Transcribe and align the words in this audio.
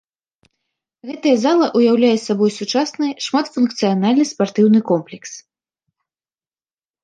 Гэтая 1.09 1.33
зала 1.43 1.65
ўяўляе 1.81 2.15
сабой 2.27 2.51
сучасны 2.57 3.07
шматфункцыянальны 3.27 4.25
спартыўны 4.33 4.79
комплекс. 4.91 5.31